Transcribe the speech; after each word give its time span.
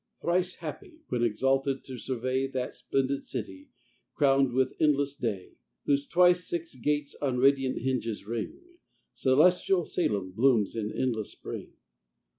Thrice 0.19 0.55
happy, 0.55 1.01
when 1.09 1.21
exalted 1.21 1.83
to 1.83 1.99
survey 1.99 2.47
That 2.47 2.73
splendid 2.73 3.23
city, 3.23 3.69
crown'd 4.15 4.51
with 4.51 4.75
endless 4.81 5.13
day, 5.13 5.57
Whose 5.85 6.07
twice 6.07 6.47
six 6.47 6.73
gates 6.73 7.15
on 7.21 7.37
radiant 7.37 7.77
hinges 7.83 8.25
ring: 8.25 8.57
Celestial 9.13 9.85
Salem 9.85 10.31
blooms 10.31 10.75
in 10.75 10.91
endless 10.91 11.33
spring. 11.33 11.73